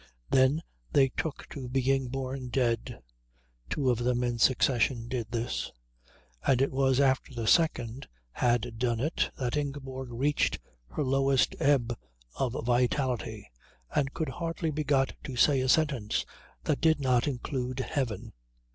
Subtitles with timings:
[0.31, 3.01] Then they took to being born dead;
[3.69, 5.71] two of them in succession did this;
[6.43, 10.57] and it was after the second had done it that Ingeborg reached
[10.89, 11.95] her lowest ebb
[12.35, 13.47] of vitality
[13.93, 16.25] and could hardly be got to say a sentence
[16.63, 18.33] that did not include heaven.